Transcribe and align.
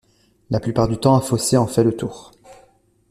La 0.49 0.59
plupart 0.59 0.87
du 0.87 0.97
temps 0.97 1.13
un 1.15 1.21
fossé 1.21 1.57
en 1.57 1.67
fait 1.67 1.83
le 1.83 1.95
tour. 1.95 2.31